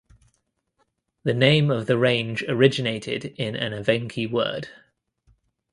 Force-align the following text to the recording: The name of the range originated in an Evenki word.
The 1.25 1.33
name 1.35 1.69
of 1.69 1.85
the 1.85 1.95
range 1.95 2.41
originated 2.47 3.35
in 3.37 3.55
an 3.55 3.71
Evenki 3.71 4.27
word. 4.27 4.67